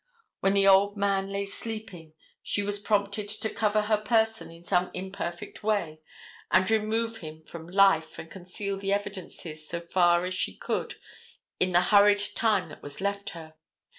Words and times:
When 0.39 0.55
the 0.55 0.67
old 0.67 0.97
man 0.97 1.29
lay 1.29 1.45
sleeping 1.45 2.13
she 2.41 2.63
was 2.63 2.79
prompted 2.79 3.29
to 3.29 3.49
cover 3.51 3.83
her 3.83 3.97
person 3.99 4.49
in 4.49 4.63
some 4.63 4.89
imperfect 4.95 5.61
way 5.61 6.01
and 6.49 6.67
remove 6.71 7.17
him 7.17 7.43
from 7.43 7.67
life 7.67 8.17
and 8.17 8.31
conceal 8.31 8.77
the 8.77 8.93
evidences, 8.93 9.69
so 9.69 9.79
far 9.79 10.25
as 10.25 10.33
she 10.33 10.55
could 10.57 10.95
in 11.59 11.73
the 11.73 11.81
hurried 11.81 12.29
time 12.33 12.65
that 12.65 12.81
was 12.81 12.99
left 12.99 13.29
her. 13.37 13.53